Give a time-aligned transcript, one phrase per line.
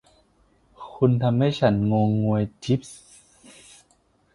[0.93, 3.01] คุณทำให้ฉันงงงวย จี๊ปส์